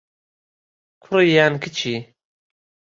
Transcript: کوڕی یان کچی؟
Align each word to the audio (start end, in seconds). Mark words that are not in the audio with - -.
کوڕی 1.03 1.27
یان 1.35 1.53
کچی؟ 1.63 1.93